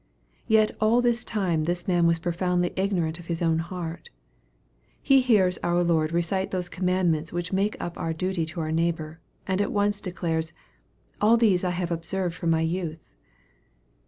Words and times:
Yet 0.47 0.75
all 0.81 0.99
this 0.99 1.23
time 1.23 1.65
this 1.65 1.87
man 1.87 2.07
was 2.07 2.17
profoundly 2.17 2.71
igno 2.71 3.03
rant 3.03 3.19
of 3.19 3.27
his 3.27 3.43
own 3.43 3.59
heart. 3.59 4.09
He 4.99 5.21
hears 5.21 5.59
our 5.61 5.83
Lord 5.83 6.11
recite 6.11 6.49
those 6.49 6.69
commandments 6.69 7.31
which 7.31 7.53
make 7.53 7.77
up 7.79 7.99
our 7.99 8.11
duty 8.11 8.47
to 8.47 8.61
our 8.61 8.71
neighbor, 8.71 9.19
and 9.45 9.61
at 9.61 9.71
once 9.71 10.01
declares," 10.01 10.53
All 11.21 11.37
these 11.37 11.61
have 11.61 11.91
I 11.91 11.93
observed 11.93 12.33
from 12.33 12.49
my 12.49 12.61
youth." 12.61 12.97